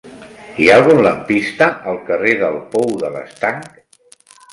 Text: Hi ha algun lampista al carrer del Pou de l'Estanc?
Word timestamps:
Hi 0.61 0.69
ha 0.69 0.77
algun 0.79 1.01
lampista 1.07 1.67
al 1.91 1.99
carrer 2.07 2.33
del 2.39 2.57
Pou 2.73 2.97
de 3.05 3.13
l'Estanc? 3.17 3.69